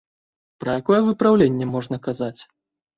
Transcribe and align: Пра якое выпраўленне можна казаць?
Пра 0.63 0.71
якое 0.79 0.99
выпраўленне 1.11 1.65
можна 1.77 2.05
казаць? 2.13 2.37